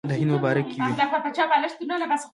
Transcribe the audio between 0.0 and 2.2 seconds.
د هند په باره کې وې.